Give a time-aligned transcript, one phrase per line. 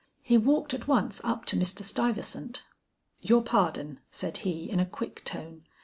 [0.23, 1.83] He walked at once up to Mr.
[1.83, 2.63] Stuyvesant.
[3.21, 5.61] "Your pardon," said he, in a quick tone.